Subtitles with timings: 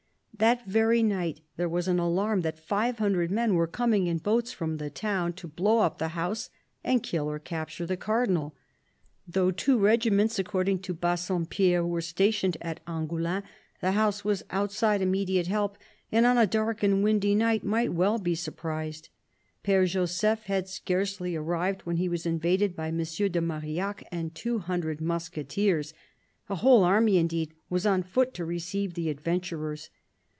[0.37, 4.51] That very night there was an alarm that five hundred men were coming in boats
[4.51, 6.49] from the town, to blow up the house
[6.83, 8.55] and kill or capture the Cardinal.
[9.27, 13.43] Though two regiments, according to Bassompierre, were quartered at Angoulins,
[13.81, 15.77] the house was outside immediate help,
[16.11, 19.09] and on a dark and windy night might well be sur prised.
[19.63, 22.97] Pfere Joseph had scarcely arrived when he was invaded by M.
[22.97, 25.93] de Marillac and two hundred musketeers.
[26.49, 29.89] A whole army indeed was on foot to receive the adven turers.